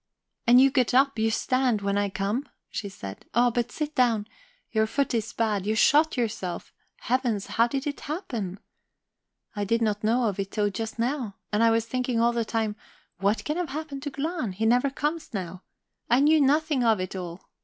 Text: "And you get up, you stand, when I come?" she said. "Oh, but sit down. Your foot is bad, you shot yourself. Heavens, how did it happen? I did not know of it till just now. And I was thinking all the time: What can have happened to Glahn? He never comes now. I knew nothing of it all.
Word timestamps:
"And 0.47 0.59
you 0.59 0.71
get 0.71 0.95
up, 0.95 1.19
you 1.19 1.29
stand, 1.29 1.83
when 1.83 1.95
I 1.95 2.09
come?" 2.09 2.49
she 2.71 2.89
said. 2.89 3.23
"Oh, 3.35 3.51
but 3.51 3.71
sit 3.71 3.93
down. 3.93 4.25
Your 4.71 4.87
foot 4.87 5.13
is 5.13 5.31
bad, 5.31 5.67
you 5.67 5.75
shot 5.75 6.17
yourself. 6.17 6.73
Heavens, 7.01 7.45
how 7.45 7.67
did 7.67 7.85
it 7.85 7.99
happen? 7.99 8.59
I 9.55 9.63
did 9.63 9.79
not 9.83 10.03
know 10.03 10.23
of 10.23 10.39
it 10.39 10.49
till 10.49 10.71
just 10.71 10.97
now. 10.97 11.35
And 11.51 11.61
I 11.63 11.69
was 11.69 11.85
thinking 11.85 12.19
all 12.19 12.33
the 12.33 12.43
time: 12.43 12.75
What 13.19 13.45
can 13.45 13.57
have 13.57 13.69
happened 13.69 14.01
to 14.01 14.09
Glahn? 14.09 14.53
He 14.53 14.65
never 14.65 14.89
comes 14.89 15.35
now. 15.35 15.61
I 16.09 16.19
knew 16.19 16.41
nothing 16.41 16.83
of 16.83 16.99
it 16.99 17.15
all. 17.15 17.51